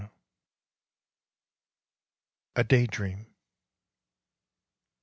A 2.55 2.63
Day 2.63 2.87
Dream. 2.87 3.27